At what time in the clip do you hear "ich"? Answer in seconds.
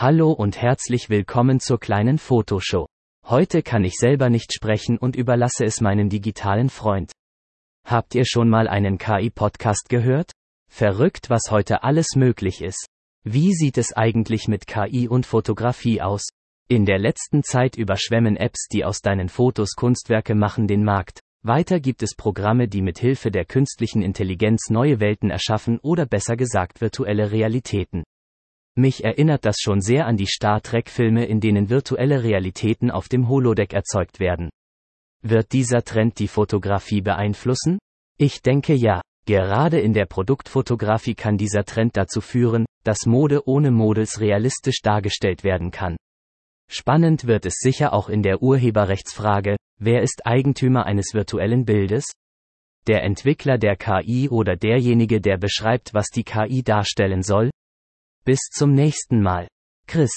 3.82-3.94, 38.18-38.40